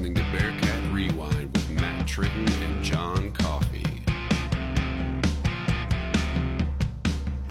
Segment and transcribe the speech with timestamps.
[0.00, 3.84] listening to Bearcat Rewind with Matt Tritton and John Coffey.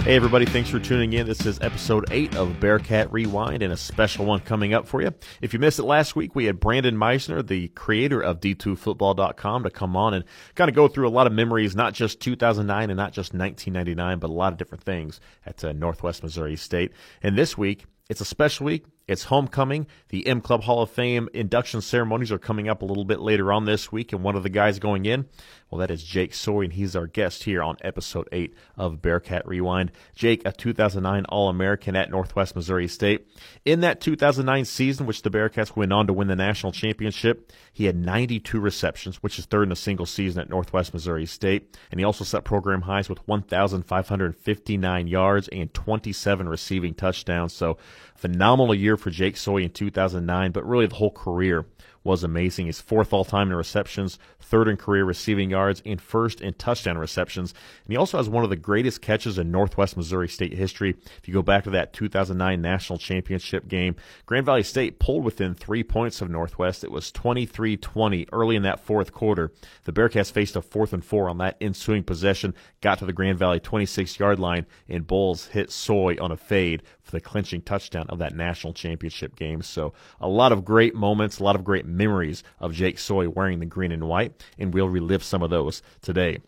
[0.04, 1.28] Hey, everybody, thanks for tuning in.
[1.28, 5.14] This is episode 8 of Bearcat Rewind and a special one coming up for you.
[5.42, 9.70] If you missed it last week, we had Brandon Meisner, the creator of D2Football.com, to
[9.70, 10.26] come on and
[10.56, 14.18] kind of go through a lot of memories, not just 2009 and not just 1999,
[14.18, 16.94] but a lot of different things at uh, Northwest Missouri State.
[17.22, 18.86] And this week, it's a special week.
[19.10, 19.88] It's homecoming.
[20.10, 23.52] The M Club Hall of Fame induction ceremonies are coming up a little bit later
[23.52, 25.26] on this week, and one of the guys going in,
[25.72, 29.48] well, that is Jake Soy, and he's our guest here on episode 8 of Bearcat
[29.48, 29.92] Rewind.
[30.16, 33.28] Jake, a 2009 All American at Northwest Missouri State.
[33.66, 37.86] In that 2009 season, which the Bearcats went on to win the national championship, he
[37.86, 42.00] had 92 receptions, which is third in a single season at Northwest Missouri State, and
[42.00, 47.54] he also set program highs with 1,559 yards and 27 receiving touchdowns.
[47.54, 47.78] So,
[48.16, 51.66] phenomenal year for Jake Soy in 2009, but really the whole career
[52.04, 52.68] was amazing.
[52.68, 56.98] He's fourth all time in receptions, third in career receiving yards, and first in touchdown
[56.98, 57.54] receptions.
[57.86, 60.96] And he also has one of the greatest catches in Northwest Missouri State history.
[61.18, 65.54] If you go back to that 2009 national championship game, Grand Valley State pulled within
[65.54, 66.84] three points of Northwest.
[66.84, 69.52] It was 23 20 early in that fourth quarter.
[69.84, 73.38] The Bearcats faced a fourth and four on that ensuing possession, got to the Grand
[73.38, 78.06] Valley 26 yard line, and Bolles hit Soy on a fade for the clinching touchdown
[78.10, 79.62] of that national championship game.
[79.62, 83.60] So a lot of great moments, a lot of great memories of Jake Soy wearing
[83.60, 86.40] the green and white, and we'll relive some of those today.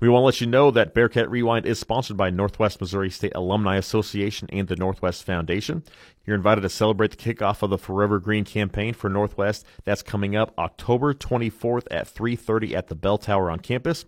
[0.00, 3.32] We want to let you know that Bearcat Rewind is sponsored by Northwest Missouri State
[3.34, 5.82] Alumni Association and the Northwest Foundation.
[6.26, 9.66] You're invited to celebrate the kickoff of the Forever Green campaign for Northwest.
[9.84, 14.04] That's coming up October 24th at 3:30 at the Bell Tower on campus.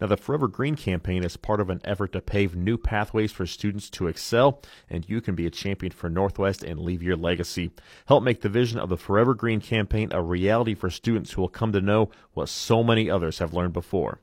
[0.00, 3.46] Now, the Forever Green campaign is part of an effort to pave new pathways for
[3.46, 7.70] students to excel, and you can be a champion for Northwest and leave your legacy.
[8.06, 11.48] Help make the vision of the Forever Green campaign a reality for students who will
[11.48, 14.20] come to know what so many others have learned before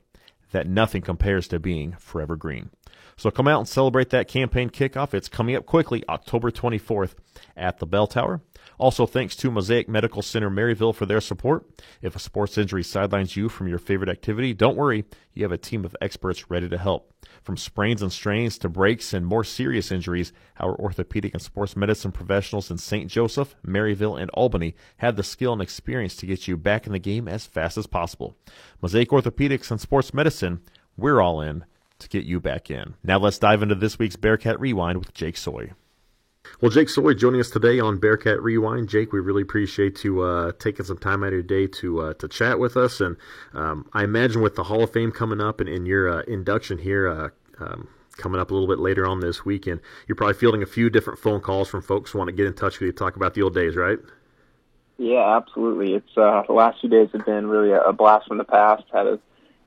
[0.52, 2.70] that nothing compares to being forever green.
[3.16, 5.14] So come out and celebrate that campaign kickoff.
[5.14, 7.14] It's coming up quickly, October 24th
[7.56, 8.40] at the Bell Tower.
[8.78, 11.66] Also, thanks to Mosaic Medical Center Maryville for their support.
[12.00, 15.04] If a sports injury sidelines you from your favorite activity, don't worry,
[15.34, 17.12] you have a team of experts ready to help.
[17.42, 22.12] From sprains and strains to breaks and more serious injuries, our orthopedic and sports medicine
[22.12, 23.10] professionals in St.
[23.10, 26.98] Joseph, Maryville, and Albany have the skill and experience to get you back in the
[26.98, 28.36] game as fast as possible.
[28.80, 30.60] Mosaic Orthopedics and Sports Medicine,
[30.96, 31.64] we're all in
[32.02, 32.94] to get you back in.
[33.02, 35.72] Now let's dive into this week's Bearcat Rewind with Jake Soy.
[36.60, 38.88] Well, Jake Soy joining us today on Bearcat Rewind.
[38.88, 42.14] Jake, we really appreciate you uh, taking some time out of your day to uh,
[42.14, 43.00] to chat with us.
[43.00, 43.16] And
[43.54, 46.78] um, I imagine with the Hall of Fame coming up and, and your uh, induction
[46.78, 47.28] here uh,
[47.64, 50.90] um, coming up a little bit later on this weekend, you're probably fielding a few
[50.90, 53.16] different phone calls from folks who want to get in touch with you to talk
[53.16, 53.98] about the old days, right?
[54.98, 55.94] Yeah, absolutely.
[55.94, 58.84] It's uh, the last few days have been really a, a blast from the past.
[58.92, 59.18] Had a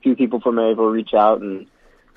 [0.02, 1.66] few people from Maryville reach out, and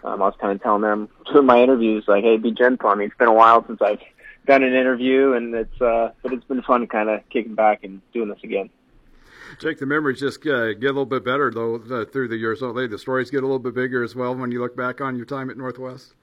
[0.04, 2.90] um, I was kind of telling them through my interviews, like, "Hey, be gentle.
[2.90, 4.00] I mean, it's been a while since I've
[4.46, 8.02] done an interview, and it's uh, but it's been fun, kind of kicking back and
[8.14, 8.70] doing this again."
[9.60, 12.60] Jake, the memories just uh, get a little bit better though uh, through the years.
[12.60, 12.88] Don't they?
[12.88, 15.26] The stories get a little bit bigger as well when you look back on your
[15.26, 16.14] time at Northwest.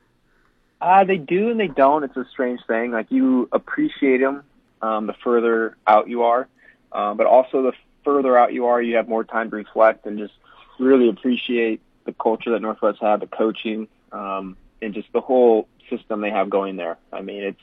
[0.81, 2.05] Uh, they do and they don't.
[2.05, 2.93] It's a strange thing.
[2.93, 4.45] Like you appreciate them
[4.83, 6.49] um, the further out you are,
[6.93, 7.73] uh, but also the
[8.05, 10.35] further out you are, you have more time to reflect and just
[10.79, 16.21] really appreciate the culture that Northwest had, the coaching, um, and just the whole system
[16.21, 16.99] they have going there.
[17.13, 17.61] I mean, it's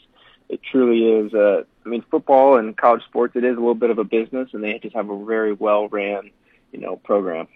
[0.49, 1.33] it truly is.
[1.33, 4.49] A, I mean, football and college sports, it is a little bit of a business,
[4.53, 6.31] and they just have a very well ran,
[6.71, 7.47] you know, program.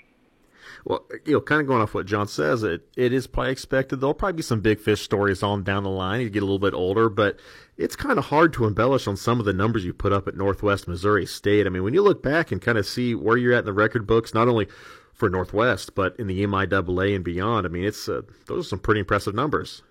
[0.85, 3.97] Well, you know, kind of going off what John says, it it is probably expected.
[3.97, 6.21] There'll probably be some big fish stories on down the line.
[6.21, 7.39] You get a little bit older, but
[7.77, 10.35] it's kind of hard to embellish on some of the numbers you put up at
[10.35, 11.65] Northwest Missouri State.
[11.65, 13.73] I mean, when you look back and kind of see where you're at in the
[13.73, 14.67] record books, not only
[15.17, 18.79] for Northwest, but in the MIAA and beyond, I mean, it's uh, those are some
[18.79, 19.81] pretty impressive numbers.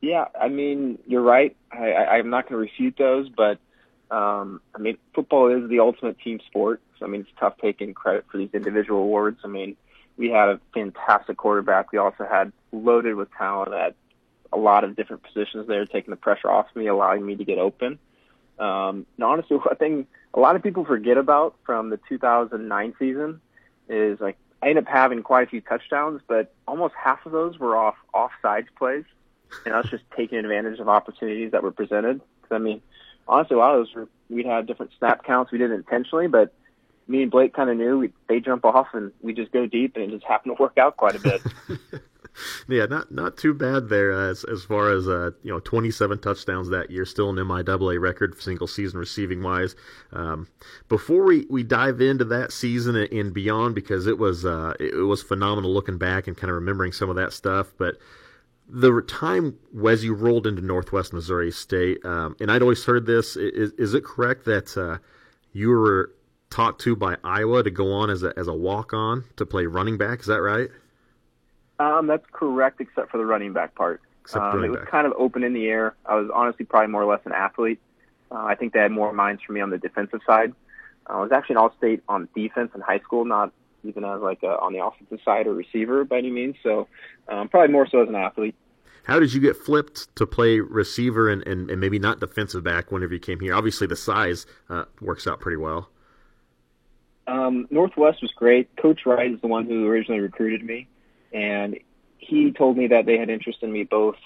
[0.00, 1.54] Yeah, I mean, you're right.
[1.70, 3.58] I, I, I'm not going to refute those, but
[4.10, 6.80] um, I mean, football is the ultimate team sport.
[6.98, 9.40] So I mean, it's tough taking credit for these individual awards.
[9.44, 9.76] I mean,
[10.16, 11.92] we had a fantastic quarterback.
[11.92, 13.94] We also had loaded with talent at
[14.52, 17.58] a lot of different positions there, taking the pressure off me, allowing me to get
[17.58, 17.98] open.
[18.58, 23.40] Um, and honestly, one thing a lot of people forget about from the 2009 season
[23.88, 27.58] is like I ended up having quite a few touchdowns, but almost half of those
[27.58, 29.04] were off offsides plays,
[29.66, 32.20] and I was just taking advantage of opportunities that were presented.
[32.40, 32.80] Because I mean,
[33.28, 35.52] honestly, a lot of those were we'd had different snap counts.
[35.52, 36.54] We did intentionally, but
[37.06, 39.96] me and Blake kind of knew we, they jump off and we just go deep,
[39.96, 41.42] and it just happened to work out quite a bit.
[42.68, 46.68] yeah, not not too bad there as as far as uh, you know, 27 touchdowns
[46.70, 49.76] that year, still an MIAA record single season receiving wise.
[50.12, 50.48] Um,
[50.88, 55.22] before we, we dive into that season and beyond, because it was uh, it was
[55.22, 57.96] phenomenal looking back and kind of remembering some of that stuff, but
[58.68, 63.36] the time as you rolled into Northwest Missouri State, um, and I'd always heard this.
[63.36, 64.98] Is, is it correct that uh,
[65.52, 66.12] you were
[66.50, 69.66] talked to by Iowa to go on as a as a walk on to play
[69.66, 70.20] running back?
[70.20, 70.70] Is that right?
[71.78, 74.00] Um, that's correct, except for the running back part.
[74.32, 74.90] Um, it was back.
[74.90, 75.94] kind of open in the air.
[76.06, 77.80] I was honestly probably more or less an athlete.
[78.30, 80.54] Uh, I think they had more minds for me on the defensive side.
[81.08, 83.52] Uh, I was actually an all-state on defense in high school, not
[83.84, 86.56] even as like a, on the offensive side or receiver by any means.
[86.62, 86.88] So
[87.28, 88.54] um, probably more so as an athlete.
[89.04, 92.90] How did you get flipped to play receiver and, and, and maybe not defensive back
[92.90, 93.54] whenever you came here?
[93.54, 95.90] Obviously, the size uh, works out pretty well.
[97.26, 98.74] Um, Northwest was great.
[98.76, 100.88] Coach Wright is the one who originally recruited me,
[101.34, 101.78] and
[102.18, 104.16] he told me that they had interest in me both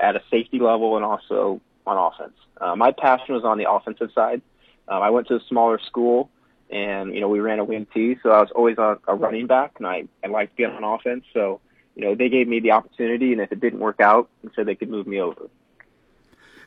[0.00, 2.36] at a safety level and also on offense.
[2.58, 4.40] Uh, my passion was on the offensive side.
[4.88, 6.30] Um, I went to a smaller school,
[6.70, 9.46] and you know we ran a wing T, so I was always a, a running
[9.46, 11.24] back, and I I liked being on offense.
[11.34, 11.60] So
[11.96, 14.76] you know they gave me the opportunity, and if it didn't work out, so they
[14.76, 15.50] could move me over.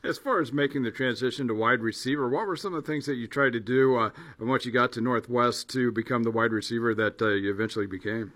[0.04, 3.08] As far as making the transition to wide receiver, what were some of the things
[3.08, 6.52] that you tried to do uh, once you got to Northwest to become the wide
[6.52, 8.34] receiver that uh, you eventually became?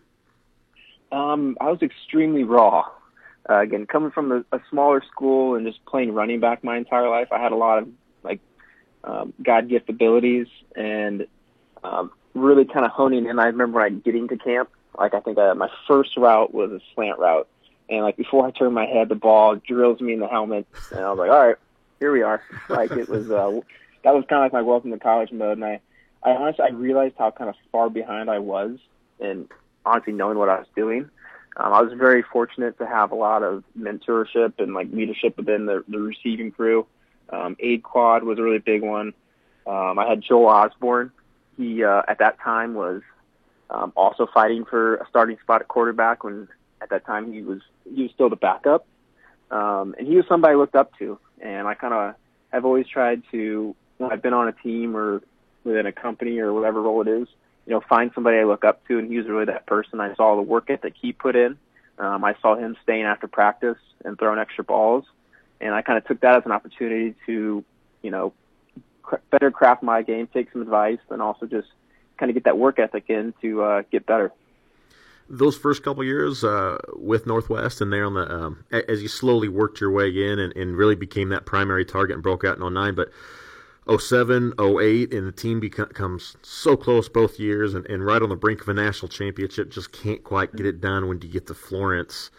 [1.12, 2.86] Um, I was extremely raw.
[3.50, 7.10] Uh, again, coming from a, a smaller school and just playing running back my entire
[7.10, 7.90] life, I had a lot of
[8.24, 8.40] like
[9.04, 11.26] um, God gift abilities and
[11.84, 13.40] um, really kind of honing in.
[13.40, 16.80] I remember I getting to camp, like I think uh, my first route was a
[16.94, 17.48] slant route,
[17.90, 21.00] and like before I turned my head, the ball drills me in the helmet, and
[21.00, 21.56] I was like, all right,
[22.00, 22.44] here we are.
[22.68, 23.62] Like it was uh,
[24.04, 25.80] that was kind of like my welcome to college mode, and I
[26.24, 28.78] I honestly I realized how kind of far behind I was,
[29.20, 29.50] and
[29.90, 31.10] honestly knowing what I was doing.
[31.58, 35.66] Um, I was very fortunate to have a lot of mentorship and like leadership within
[35.66, 36.86] the, the receiving crew.
[37.30, 39.14] Um, Abe Quad was a really big one.
[39.68, 41.12] Um, I had Joel Osborne.
[41.58, 43.02] He uh, at that time was
[43.70, 46.48] um, also fighting for a starting spot at quarterback when
[46.82, 48.86] at that time he was he was still the backup.
[49.52, 51.20] Um, and he was somebody I looked up to.
[51.42, 52.16] And I kind of
[52.52, 55.22] have always tried to when I've been on a team or
[55.64, 57.28] within a company or whatever role it is,
[57.70, 60.02] you know, find somebody I look up to, and he was really that person.
[60.02, 61.56] I saw the work ethic he put in.
[62.00, 65.06] Um, I saw him staying after practice and throwing extra balls,
[65.62, 67.64] and I kind of took that as an opportunity to,
[68.02, 68.34] you know,
[69.04, 71.68] cr- better craft my game, take some advice, and also just
[72.18, 74.32] kind of get that work ethic in to uh, get better.
[75.30, 79.48] Those first couple years uh, with Northwest, and there on the um, as you slowly
[79.48, 82.74] worked your way in and, and really became that primary target and broke out in
[82.74, 83.10] 09, but
[83.88, 88.36] 07, 08, and the team becomes so close both years and, and right on the
[88.36, 91.54] brink of a national championship, just can't quite get it done when you get to
[91.54, 92.30] Florence.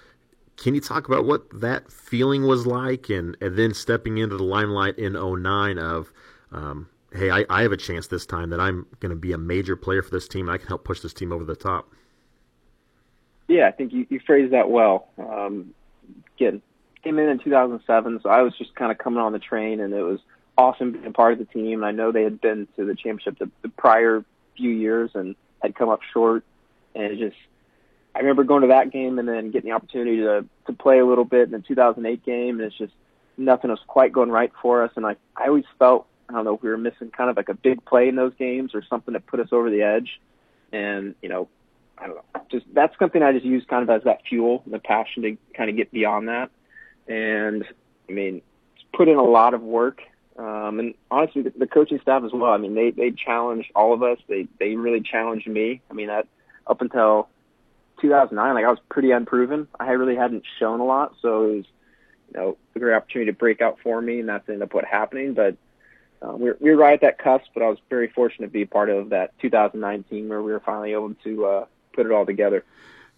[0.56, 4.44] Can you talk about what that feeling was like and, and then stepping into the
[4.44, 6.12] limelight in 09 of,
[6.52, 9.38] um, hey, I, I have a chance this time that I'm going to be a
[9.38, 11.90] major player for this team and I can help push this team over the top?
[13.48, 15.08] Yeah, I think you, you phrased that well.
[15.18, 15.74] Um,
[16.36, 16.62] again,
[17.02, 19.92] came in in 2007, so I was just kind of coming on the train and
[19.92, 20.20] it was–
[20.60, 21.82] awesome being a part of the team.
[21.82, 24.24] I know they had been to the championship the, the prior
[24.56, 26.44] few years and had come up short.
[26.94, 27.36] And it just,
[28.14, 31.06] I remember going to that game and then getting the opportunity to to play a
[31.06, 32.92] little bit in the 2008 game, and it's just
[33.38, 34.90] nothing was quite going right for us.
[34.96, 37.54] And I I always felt I don't know we were missing kind of like a
[37.54, 40.20] big play in those games or something that put us over the edge.
[40.72, 41.48] And you know,
[41.96, 44.78] I don't know, just that's something I just use kind of as that fuel, the
[44.78, 46.50] passion to kind of get beyond that.
[47.06, 47.64] And
[48.08, 48.42] I mean,
[48.92, 50.02] put in a lot of work
[50.40, 52.50] um, and honestly, the, the coaching staff as well.
[52.50, 54.18] I mean, they they challenged all of us.
[54.26, 55.82] They they really challenged me.
[55.90, 56.26] I mean, that
[56.66, 57.28] up until
[58.00, 59.68] 2009, like I was pretty unproven.
[59.78, 61.64] I really hadn't shown a lot, so it was
[62.32, 64.86] you know a great opportunity to break out for me, and that's ended up what
[64.86, 65.34] happening.
[65.34, 65.56] But
[66.22, 67.50] uh, we, were, we were right at that cusp.
[67.52, 70.92] But I was very fortunate to be part of that 2019 where we were finally
[70.92, 72.64] able to uh, put it all together.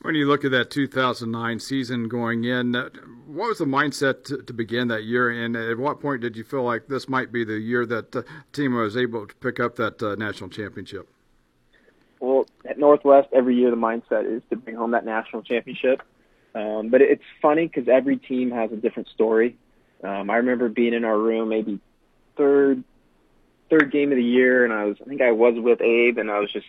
[0.03, 2.89] When you look at that 2009 season going in, uh,
[3.27, 5.31] what was the mindset to, to, begin that year?
[5.31, 8.25] And at what point did you feel like this might be the year that the
[8.53, 11.09] team was able to pick up that uh, national championship?
[12.19, 16.03] Well, at Northwest, every year the mindset is to bring home that national championship.
[16.55, 19.57] Um, but it's funny because every team has a different story.
[20.03, 21.79] Um, I remember being in our room, maybe
[22.37, 22.83] third
[23.71, 26.31] third game of the year, and I was I think I was with Abe, and
[26.31, 26.67] I was just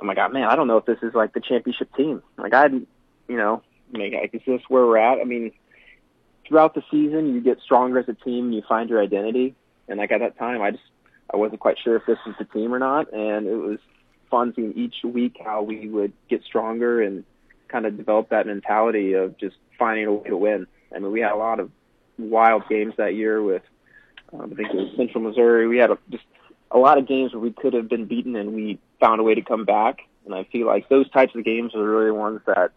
[0.00, 2.22] I'm like, oh, man, I don't know if this is like the championship team.
[2.36, 3.62] Like I, you know,
[3.92, 5.20] like is this where we're at?
[5.20, 5.52] I mean,
[6.46, 9.54] throughout the season, you get stronger as a team, and you find your identity.
[9.88, 10.84] And like at that time, I just
[11.32, 13.78] I wasn't quite sure if this was the team or not, and it was
[14.30, 17.24] fun seeing each week how we would get stronger and
[17.68, 20.66] kind of developed that mentality of just finding a way to win.
[20.94, 21.70] I mean, we had a lot of
[22.18, 23.62] wild games that year with,
[24.32, 25.68] um, I think it was Central Missouri.
[25.68, 26.24] We had a, just
[26.70, 29.34] a lot of games where we could have been beaten and we found a way
[29.34, 30.00] to come back.
[30.24, 32.72] And I feel like those types of games are really ones that,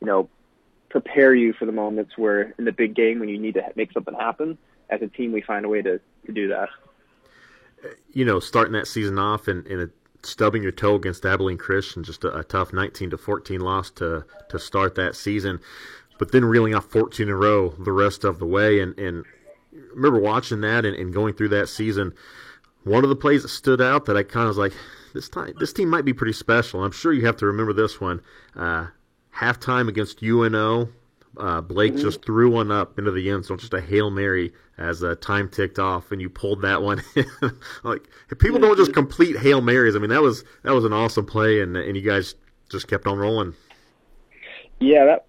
[0.00, 0.28] you know,
[0.88, 3.92] prepare you for the moments where in the big game when you need to make
[3.92, 4.58] something happen.
[4.88, 6.68] As a team, we find a way to, to do that.
[8.12, 9.90] You know, starting that season off and, and
[10.22, 14.24] stubbing your toe against Abilene Christian, just a, a tough 19 to 14 loss to
[14.48, 15.60] to start that season,
[16.18, 18.80] but then reeling off 14 in a row the rest of the way.
[18.80, 19.24] And, and
[19.94, 22.14] remember watching that and, and going through that season.
[22.84, 24.72] One of the plays that stood out that I kind of was like,
[25.16, 26.84] this time, this team might be pretty special.
[26.84, 28.20] I'm sure you have to remember this one.
[28.54, 28.88] Uh,
[29.34, 30.88] halftime against UNO,
[31.38, 32.02] uh, Blake mm-hmm.
[32.02, 35.48] just threw one up into the end zone, just a hail mary as uh, time
[35.48, 37.02] ticked off, and you pulled that one.
[37.82, 38.06] like
[38.38, 39.96] people don't just complete hail marys.
[39.96, 42.34] I mean, that was that was an awesome play, and and you guys
[42.68, 43.54] just kept on rolling.
[44.78, 45.26] Yeah, that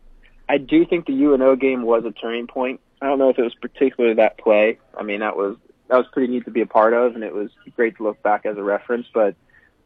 [0.49, 2.81] I do think the UNO game was a turning point.
[3.01, 4.79] I don't know if it was particularly that play.
[4.97, 5.55] I mean, that was
[5.89, 8.21] that was pretty neat to be a part of, and it was great to look
[8.23, 9.07] back as a reference.
[9.13, 9.35] But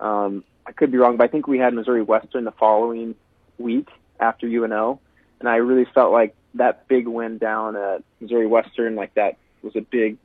[0.01, 3.15] um, I could be wrong, but I think we had Missouri Western the following
[3.57, 3.87] week
[4.19, 4.99] after UNO,
[5.39, 9.75] and I really felt like that big win down at Missouri Western, like that was
[9.75, 10.17] a big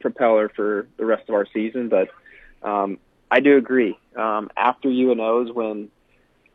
[0.00, 1.88] propeller for the rest of our season.
[1.88, 2.10] But
[2.62, 2.98] um,
[3.30, 3.96] I do agree.
[4.14, 5.88] Um, after UNO's, when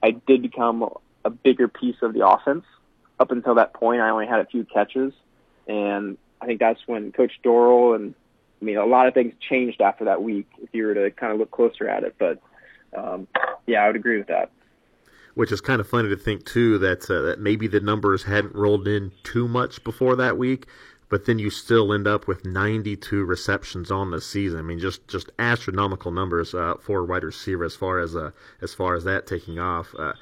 [0.04, 0.88] I did become
[1.25, 2.66] a bigger piece of the offense.
[3.20, 5.13] Up until that point, I only had a few catches,
[5.68, 8.16] and I think that's when Coach Dorrel and
[8.62, 11.32] I mean, a lot of things changed after that week if you were to kind
[11.32, 12.16] of look closer at it.
[12.18, 12.42] But
[12.96, 13.27] um,
[13.67, 14.51] yeah, I would agree with that.
[15.36, 18.55] Which is kind of funny to think too that uh, that maybe the numbers hadn't
[18.55, 20.65] rolled in too much before that week,
[21.08, 24.60] but then you still end up with 92 receptions on the season.
[24.60, 28.31] I mean, just just astronomical numbers uh, for a wide receiver as far as uh,
[28.62, 29.93] as far as that taking off.
[29.98, 30.13] Uh,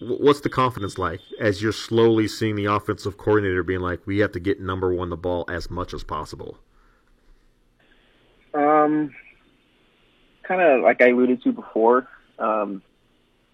[0.00, 4.32] what's the confidence like as you're slowly seeing the offensive coordinator being like, we have
[4.32, 6.58] to get number one the ball as much as possible?
[8.54, 9.14] Um,
[10.50, 12.08] kind of like I alluded to before,
[12.40, 12.82] um,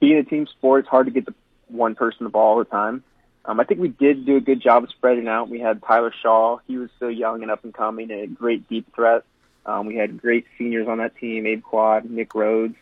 [0.00, 1.34] being a team sport, it's hard to get the
[1.68, 3.04] one person the ball all the time.
[3.44, 5.50] Um, I think we did do a good job of spreading out.
[5.50, 6.58] We had Tyler Shaw.
[6.66, 9.24] He was still young and up and coming and a great deep threat.
[9.66, 12.76] Um, we had great seniors on that team, Abe Quad, Nick Rhodes,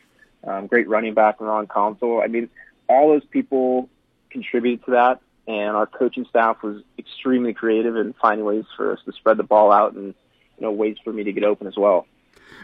[0.45, 2.21] um, great running back Ron Consul.
[2.23, 2.49] I mean,
[2.89, 3.89] all those people
[4.31, 9.01] contributed to that, and our coaching staff was extremely creative in finding ways for us
[9.07, 10.15] to spread the ball out and
[10.57, 12.07] you know ways for me to get open as well.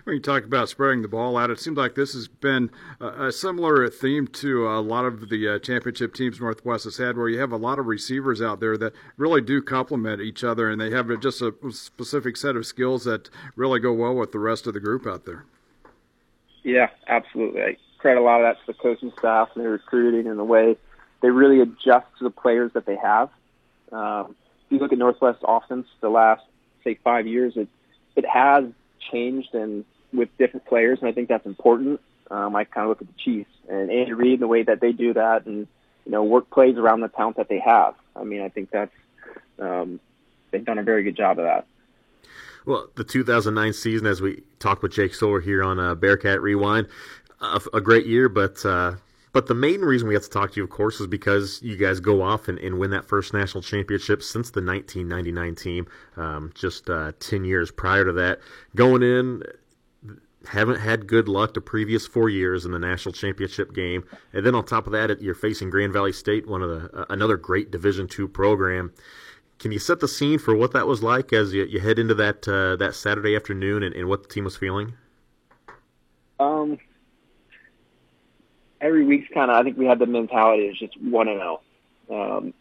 [0.05, 2.71] When you talk about spreading the ball out, it seems like this has been
[3.01, 7.29] a similar theme to a lot of the uh, championship teams Northwest has had, where
[7.29, 10.81] you have a lot of receivers out there that really do complement each other, and
[10.81, 14.67] they have just a specific set of skills that really go well with the rest
[14.67, 15.45] of the group out there.
[16.63, 17.63] Yeah, absolutely.
[17.63, 20.45] I credit a lot of that to the coaching staff and the recruiting and the
[20.45, 20.77] way
[21.21, 23.29] they really adjust to the players that they have.
[23.93, 24.35] Um,
[24.67, 26.43] if you look at Northwest offense the last
[26.85, 27.69] say five years, it
[28.17, 28.65] it has
[29.13, 32.01] changed and with different players, and I think that's important.
[32.31, 34.81] Um, I kind of look at the Chiefs and Andy Reid and the way that
[34.81, 35.67] they do that, and
[36.05, 37.95] you know, work plays around the talent that they have.
[38.17, 38.95] I mean, I think that's
[39.59, 40.01] um,
[40.51, 41.67] they've done a very good job of that.
[42.67, 46.89] Well, the 2009 season, as we talked with Jake Soller here on uh, Bearcat Rewind,
[47.41, 48.97] a, a great year, but uh,
[49.33, 51.77] but the main reason we have to talk to you, of course, is because you
[51.77, 56.51] guys go off and, and win that first national championship since the 1999 team, um,
[56.55, 58.41] just uh, 10 years prior to that.
[58.75, 59.43] Going in,
[60.49, 64.55] haven't had good luck the previous four years in the national championship game, and then
[64.55, 67.71] on top of that, you're facing Grand Valley State, one of the uh, another great
[67.71, 68.93] Division two program.
[69.59, 72.15] Can you set the scene for what that was like as you, you head into
[72.15, 74.95] that uh, that Saturday afternoon and, and what the team was feeling?
[76.39, 76.79] Um,
[78.81, 79.57] every week's kind of.
[79.57, 81.61] I think we had the mentality is just one and zero.
[82.11, 82.39] Oh.
[82.39, 82.55] Um,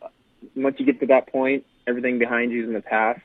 [0.56, 3.22] once you get to that point, everything behind you is in the past,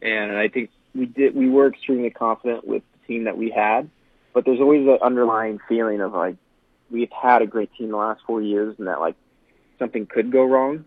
[0.00, 1.34] and I think we did.
[1.34, 3.90] We were extremely confident with the team that we had,
[4.32, 6.36] but there's always an underlying feeling of like
[6.90, 9.16] we've had a great team the last four years, and that like
[9.78, 10.84] something could go wrong.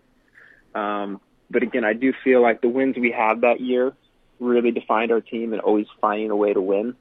[0.74, 1.20] Um,
[1.50, 3.92] but again, I do feel like the wins we had that year
[4.40, 6.94] really defined our team and always finding a way to win.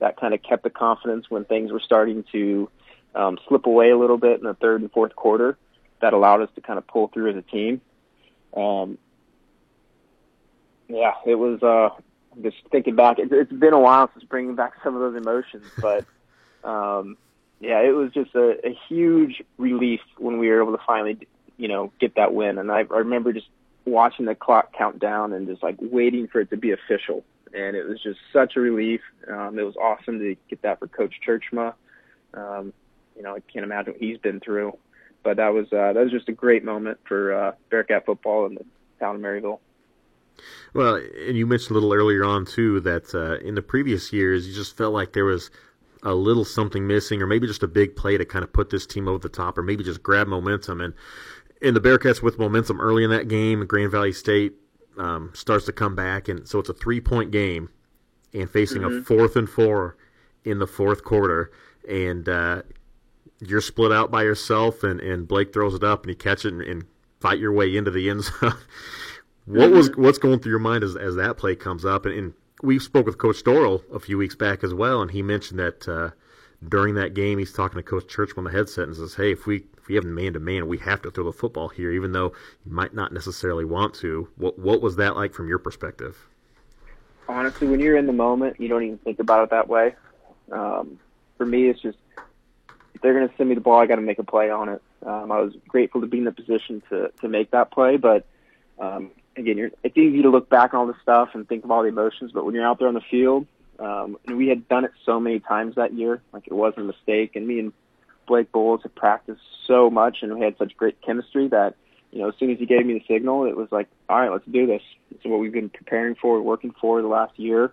[0.00, 2.68] That kind of kept the confidence when things were starting to
[3.14, 5.56] um, slip away a little bit in the third and fourth quarter.
[6.00, 7.80] That allowed us to kind of pull through as a team.
[8.56, 8.98] Um,
[10.88, 11.62] yeah, it was.
[11.62, 11.90] Uh,
[12.40, 15.66] just thinking back, it, it's been a while since bringing back some of those emotions,
[15.80, 16.06] but
[16.64, 17.16] um,
[17.60, 21.18] yeah, it was just a, a huge relief when we were able to finally,
[21.56, 22.58] you know, get that win.
[22.58, 23.48] And I, I remember just
[23.84, 27.24] watching the clock count down and just like waiting for it to be official.
[27.54, 29.00] And it was just such a relief.
[29.28, 31.74] Um, it was awesome to get that for Coach Tjeerdsma.
[32.34, 32.72] Um,
[33.16, 34.76] you know, I can't imagine what he's been through.
[35.22, 38.54] but that was uh, that was just a great moment for uh, Bearcat football in
[38.54, 38.64] the
[39.00, 39.60] town of Maryville.
[40.74, 44.48] Well, and you mentioned a little earlier on too that uh, in the previous years
[44.48, 45.50] you just felt like there was
[46.02, 48.86] a little something missing, or maybe just a big play to kind of put this
[48.86, 50.80] team over the top, or maybe just grab momentum.
[50.80, 50.94] And
[51.60, 54.54] in the Bearcats with momentum early in that game, Grand Valley State
[54.98, 57.68] um, starts to come back, and so it's a three point game,
[58.34, 58.98] and facing mm-hmm.
[58.98, 59.96] a fourth and four
[60.44, 61.52] in the fourth quarter,
[61.88, 62.62] and uh,
[63.46, 66.52] you're split out by yourself, and, and Blake throws it up, and you catch it
[66.52, 66.84] and, and
[67.20, 68.54] fight your way into the end zone.
[69.46, 72.06] what was what's going through your mind as as that play comes up?
[72.06, 75.22] And, and we spoke with Coach Dorrel a few weeks back as well, and he
[75.22, 76.10] mentioned that uh,
[76.66, 79.46] during that game, he's talking to Coach Church on the headset and says, "Hey, if
[79.46, 82.12] we if we have man to man, we have to throw the football here, even
[82.12, 82.32] though
[82.64, 86.16] you might not necessarily want to." What what was that like from your perspective?
[87.28, 89.94] Honestly, when you're in the moment, you don't even think about it that way.
[90.50, 90.98] Um,
[91.38, 91.98] for me, it's just
[93.02, 94.82] they're going to send me the ball, I got to make a play on it.
[95.04, 98.24] Um, I was grateful to be in the position to to make that play, but
[98.78, 101.70] um, again, you're, it's easy to look back on all this stuff and think of
[101.70, 103.46] all the emotions, but when you're out there on the field,
[103.78, 106.84] um, and we had done it so many times that year, like it wasn't a
[106.84, 107.36] mistake.
[107.36, 107.72] And me and
[108.26, 111.74] Blake Bolles had practiced so much, and we had such great chemistry that
[112.12, 114.30] you know, as soon as he gave me the signal, it was like, all right,
[114.30, 114.82] let's do this.
[115.10, 117.72] It's what we've been preparing for, working for the last year,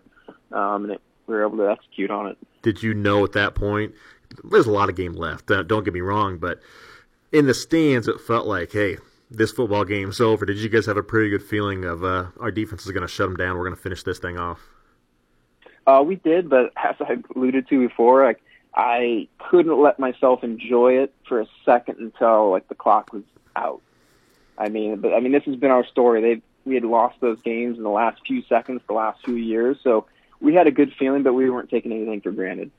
[0.54, 2.38] um, and it, we were able to execute on it.
[2.62, 3.94] Did you know at that point?
[4.44, 5.48] There's a lot of game left.
[5.48, 6.60] Don't get me wrong, but
[7.32, 8.98] in the stands, it felt like, hey,
[9.32, 10.46] this football game's over.
[10.46, 13.08] Did you guys have a pretty good feeling of uh, our defense is going to
[13.08, 13.58] shut them down?
[13.58, 14.60] We're going to finish this thing off.
[15.86, 18.42] Uh, we did, but as I alluded to before, like
[18.76, 23.24] I couldn't let myself enjoy it for a second until like the clock was
[23.56, 23.82] out.
[24.58, 26.22] I mean, but I mean, this has been our story.
[26.22, 29.78] They we had lost those games in the last few seconds, the last few years,
[29.84, 30.06] so
[30.42, 32.72] we had a good feeling, but we weren't taking anything for granted.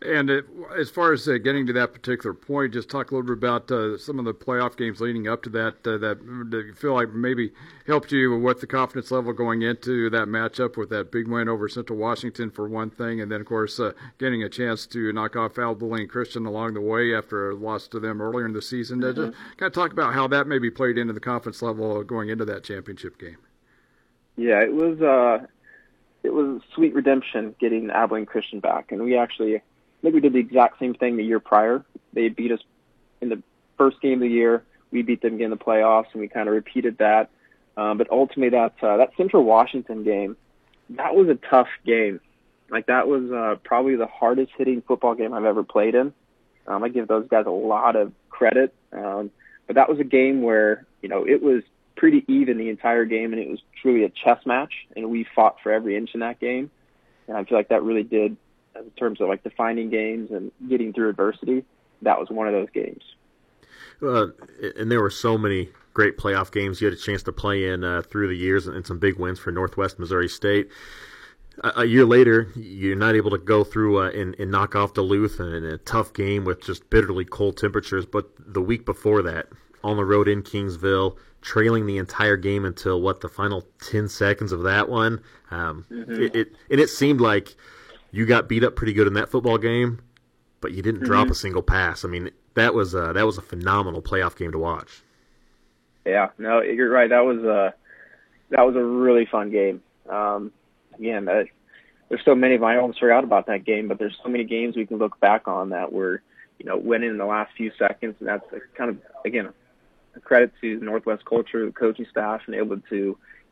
[0.00, 0.46] And it,
[0.78, 3.68] as far as uh, getting to that particular point, just talk a little bit about
[3.70, 6.94] uh, some of the playoff games leading up to that uh, that, that you feel
[6.94, 7.52] like maybe
[7.84, 11.68] helped you with the confidence level going into that matchup with that big win over
[11.68, 15.34] Central Washington for one thing, and then of course uh, getting a chance to knock
[15.34, 19.00] off Abilene Christian along the way after a loss to them earlier in the season.
[19.00, 19.20] Mm-hmm.
[19.20, 22.44] Just kind of talk about how that maybe played into the confidence level going into
[22.44, 23.38] that championship game.
[24.36, 25.44] Yeah, it was uh,
[26.22, 29.60] it was sweet redemption getting Abilene Christian back, and we actually
[29.98, 31.84] I think we did the exact same thing the year prior.
[32.12, 32.60] They beat us
[33.20, 33.42] in the
[33.76, 34.64] first game of the year.
[34.90, 37.30] We beat them again in the playoffs, and we kind of repeated that.
[37.76, 40.36] Um, but ultimately, that uh, that Central Washington game,
[40.90, 42.20] that was a tough game.
[42.70, 46.12] Like that was uh, probably the hardest hitting football game I've ever played in.
[46.66, 48.74] Um, I give those guys a lot of credit.
[48.92, 49.30] Um,
[49.66, 51.62] but that was a game where you know it was
[51.96, 55.56] pretty even the entire game, and it was truly a chess match, and we fought
[55.62, 56.70] for every inch in that game.
[57.26, 58.36] And I feel like that really did
[58.76, 61.64] in terms of like defining games and getting through adversity,
[62.02, 63.02] that was one of those games.
[64.00, 64.28] Uh,
[64.76, 67.82] and there were so many great playoff games you had a chance to play in
[67.82, 70.68] uh, through the years, and some big wins for Northwest Missouri State.
[71.64, 74.94] A, a year later, you're not able to go through uh, and, and, knock off
[74.94, 78.06] Duluth in a tough game with just bitterly cold temperatures.
[78.06, 79.48] But the week before that,
[79.82, 84.52] on the road in Kingsville, trailing the entire game until what the final ten seconds
[84.52, 85.20] of that one.
[85.50, 86.22] Um, mm-hmm.
[86.22, 87.56] it, it, and it seemed like
[88.10, 90.00] you got beat up pretty good in that football game,
[90.60, 91.10] but you didn't mm-hmm.
[91.10, 92.04] drop a single pass.
[92.04, 95.02] I mean, that was uh, that was a phenomenal playoff game to watch.
[96.04, 97.10] Yeah, no, you're right.
[97.10, 97.74] That was a
[98.50, 99.82] that was a really fun game.
[100.08, 100.52] Um,
[100.98, 101.44] again, uh,
[102.08, 102.58] there's so many.
[102.58, 105.46] I almost forgot about that game, but there's so many games we can look back
[105.46, 106.22] on that were,
[106.58, 108.44] you know, winning in the last few seconds, and that's
[108.76, 109.52] kind of again
[110.16, 112.96] a credit to Northwest culture, the coaching staff, and able to,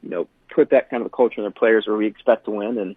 [0.02, 2.78] you know, put that kind of culture in their players where we expect to win
[2.78, 2.96] and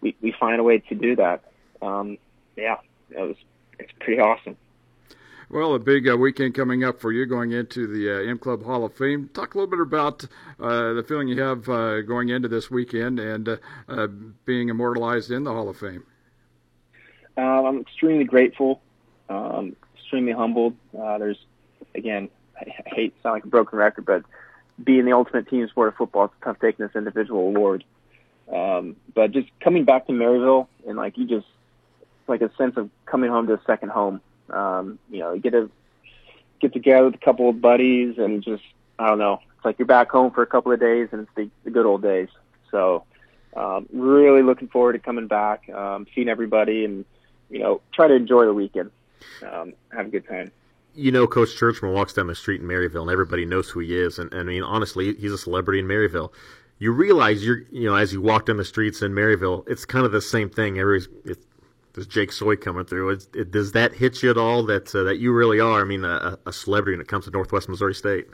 [0.00, 1.42] we we find a way to do that.
[1.82, 2.18] Um,
[2.56, 2.76] yeah,
[3.10, 3.36] it was
[3.78, 4.56] it's pretty awesome.
[5.52, 8.64] Well, a big uh, weekend coming up for you going into the uh, M Club
[8.64, 9.30] Hall of Fame.
[9.34, 10.24] Talk a little bit about
[10.60, 13.56] uh, the feeling you have uh, going into this weekend and uh,
[13.88, 14.06] uh,
[14.44, 16.04] being immortalized in the Hall of Fame.
[17.36, 18.80] Um, I'm extremely grateful,
[19.28, 20.76] um, extremely humbled.
[20.92, 21.38] there's,
[21.96, 24.22] again, I, I hate to sound like a broken record, but
[24.84, 27.82] being the ultimate team sport of football, it's tough taking this individual award.
[28.52, 31.46] Um, but just coming back to Maryville and like you just
[32.26, 34.20] like a sense of coming home to a second home.
[34.48, 35.70] Um, you know, you get to
[36.60, 38.62] get together with a couple of buddies and just
[38.98, 39.40] I don't know.
[39.56, 41.86] It's like you're back home for a couple of days and it's the, the good
[41.86, 42.28] old days.
[42.70, 43.04] So
[43.56, 47.04] um, really looking forward to coming back, um, seeing everybody, and
[47.50, 48.90] you know, try to enjoy the weekend,
[49.50, 50.52] um, have a good time.
[50.94, 53.96] You know, Coach Tjeerdsma walks down the street in Maryville, and everybody knows who he
[53.96, 54.18] is.
[54.18, 56.32] And, and I mean, honestly, he's a celebrity in Maryville
[56.80, 60.04] you realize you're you know as you walk down the streets in Maryville, it's kind
[60.04, 60.78] of the same thing.
[60.78, 61.38] Everybody's
[61.92, 63.10] this Jake Soy coming through.
[63.34, 64.64] It, does that hit you at all?
[64.64, 65.80] That uh, that you really are?
[65.80, 68.28] I mean, a, a, celebrity when it comes to Northwest Missouri State.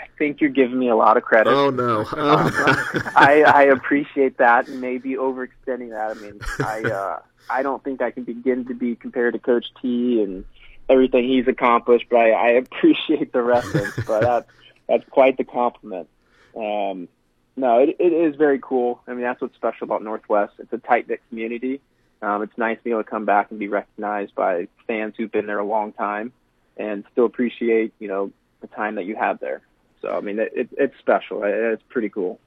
[0.00, 1.50] I think you're giving me a lot of credit.
[1.50, 6.16] Oh no, oh, I, I appreciate that, and maybe overextending that.
[6.16, 9.66] I mean, I uh, I don't think I can begin to be compared to Coach
[9.80, 10.44] T and
[10.88, 13.94] everything he's accomplished, but I, I appreciate the reference.
[14.06, 14.50] but that's
[14.88, 16.08] that's quite the compliment.
[16.56, 17.08] Um,
[17.56, 19.00] no, it, it is very cool.
[19.06, 20.54] I mean, that's what's special about Northwest.
[20.58, 21.80] It's a tight knit community.
[22.22, 25.30] Um, it's nice to be able to come back and be recognized by fans who've
[25.30, 26.32] been there a long time,
[26.76, 29.60] and still appreciate you know the time that you have there.
[30.00, 31.42] So I mean, it, it, it's special.
[31.44, 32.40] It's pretty cool.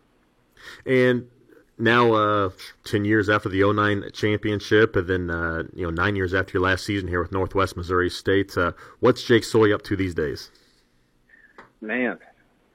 [0.86, 1.30] And
[1.78, 2.50] now, uh,
[2.86, 6.64] ten years after the 09 championship, and then uh, you know nine years after your
[6.64, 10.52] last season here with Northwest Missouri State, uh, what's Jake Soy up to these days?
[11.82, 12.18] Man,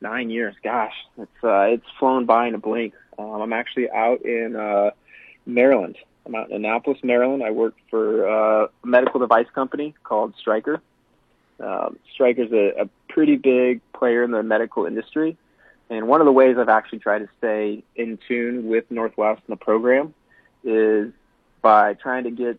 [0.01, 0.55] nine years.
[0.63, 2.95] Gosh, it's uh, it's flown by in a blink.
[3.19, 4.91] Um, I'm actually out in uh,
[5.47, 5.97] Maryland.
[6.27, 7.43] I'm out in Annapolis, Maryland.
[7.43, 10.81] I work for uh, a medical device company called Stryker.
[11.59, 15.37] Um, Stryker's a, a pretty big player in the medical industry.
[15.91, 19.59] And one of the ways I've actually tried to stay in tune with Northwest and
[19.59, 20.15] the program
[20.63, 21.13] is
[21.63, 22.59] by trying to get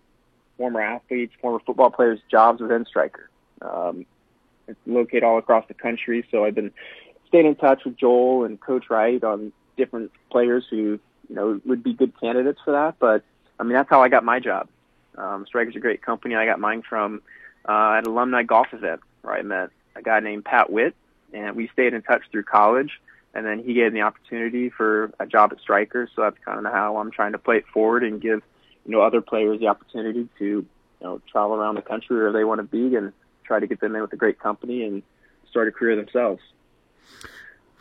[0.57, 3.29] former athletes, former football players jobs within Stryker.
[3.61, 4.05] Um,
[4.67, 6.71] it's located all across the country, so I've been
[7.31, 11.81] staying in touch with Joel and Coach Wright on different players who you know would
[11.81, 12.95] be good candidates for that.
[12.99, 13.23] But
[13.57, 14.67] I mean, that's how I got my job.
[15.17, 16.35] Um, Stryker's a great company.
[16.35, 17.21] I got mine from
[17.67, 20.93] uh, an alumni golf event where I met a guy named Pat Witt,
[21.33, 22.99] and we stayed in touch through college.
[23.33, 26.09] And then he gave me the opportunity for a job at Stryker.
[26.13, 28.41] So that's kind of how I'm trying to play it forward and give
[28.85, 30.67] you know other players the opportunity to you
[30.99, 33.13] know travel around the country where they want to be and
[33.45, 35.01] try to get them in with a great company and
[35.49, 36.41] start a career themselves.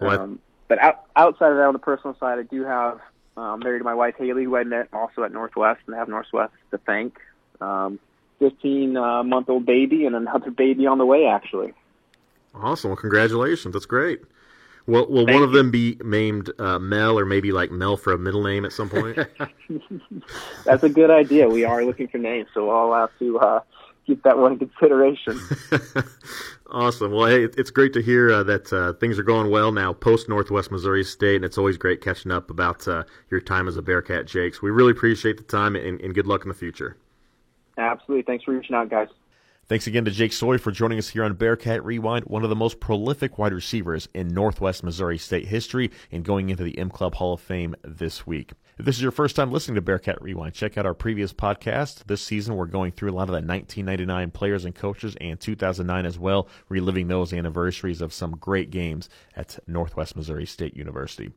[0.01, 0.39] Um,
[0.69, 3.01] but out, outside of that, on the personal side, I do have
[3.37, 6.09] um, married to my wife Haley, who I met also at Northwest, and I have
[6.09, 7.19] Northwest to thank.
[7.61, 7.99] Um,
[8.39, 11.73] 15 uh, month old baby and another baby on the way, actually.
[12.55, 12.91] Awesome.
[12.91, 13.75] Well, congratulations.
[13.75, 14.21] That's great.
[14.87, 18.19] Will, will one of them be named uh, Mel or maybe like Mel for a
[18.19, 19.19] middle name at some point?
[20.65, 21.49] That's a good idea.
[21.49, 23.61] We are looking for names, so I'll have to uh,
[24.11, 25.41] keep that one in consideration.
[26.71, 27.13] awesome.
[27.13, 30.29] Well, hey, it's great to hear uh, that uh, things are going well now post
[30.29, 33.83] Northwest Missouri State, and it's always great catching up about uh, your time as a
[33.83, 34.61] Bearcat Jakes.
[34.61, 36.97] We really appreciate the time and, and good luck in the future.
[37.79, 38.23] Absolutely.
[38.23, 39.09] Thanks for reaching out, guys.
[39.69, 42.57] Thanks again to Jake Soy for joining us here on Bearcat Rewind, one of the
[42.57, 47.15] most prolific wide receivers in Northwest Missouri State history and going into the M Club
[47.15, 48.51] Hall of Fame this week.
[48.81, 52.05] If this is your first time listening to Bearcat Rewind, check out our previous podcast.
[52.07, 56.07] This season, we're going through a lot of the 1999 players and coaches and 2009
[56.07, 61.31] as well, reliving those anniversaries of some great games at Northwest Missouri State University.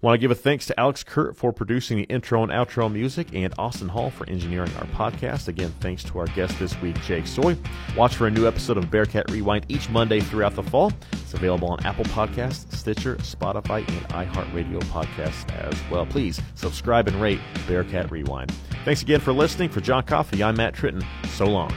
[0.00, 3.34] Want to give a thanks to Alex Kurt for producing the intro and outro music
[3.34, 5.48] and Austin Hall for engineering our podcast.
[5.48, 7.56] Again, thanks to our guest this week, Jake Soy.
[7.96, 10.92] Watch for a new episode of Bearcat Rewind each Monday throughout the fall.
[11.10, 16.06] It's available on Apple Podcasts, Stitcher, Spotify, and iHeartRadio podcasts as well.
[16.06, 18.52] Please subscribe and rate Bearcat Rewind.
[18.84, 19.68] Thanks again for listening.
[19.68, 21.04] For John Coffey, I'm Matt Tritton.
[21.26, 21.72] So long.